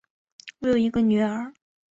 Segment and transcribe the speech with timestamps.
[0.61, 1.53] 我有一个女儿